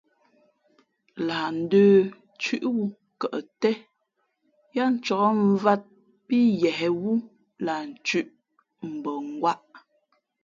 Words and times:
Lah 1.27 1.47
ndə̄ 1.59 1.89
thʉ̄ʼwū 2.41 2.83
kαʼ 3.21 3.37
tén 3.61 3.77
yáá 4.75 4.89
ncāk 4.95 5.23
mvāt 5.49 5.81
pí 6.25 6.37
yěhwú 6.61 7.11
lah 7.65 7.81
nthʉ̄ʼ 7.91 8.29
mbα 8.93 9.11
ngwāʼ. 9.29 9.59